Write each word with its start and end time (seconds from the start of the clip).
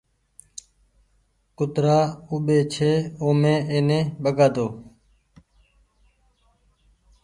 مينٚ 0.03 0.07
ڪترآ 1.57 1.97
اوٻي 2.29 2.57
ڇي 2.73 2.91
اومي 3.21 3.55
ايني 3.71 3.99
ٻگآۮو 4.21 4.67